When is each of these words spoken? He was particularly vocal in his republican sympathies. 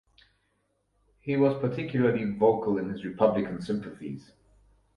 He 1.19 1.37
was 1.37 1.59
particularly 1.61 2.23
vocal 2.31 2.79
in 2.79 2.89
his 2.89 3.05
republican 3.05 3.61
sympathies. 3.61 4.31